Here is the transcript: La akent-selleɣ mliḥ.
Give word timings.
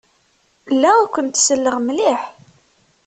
La 0.81 0.91
akent-selleɣ 1.01 1.77
mliḥ. 1.85 2.21